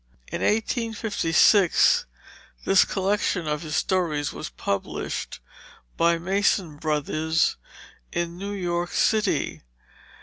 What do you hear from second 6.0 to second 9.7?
Mason Brothers in New York City.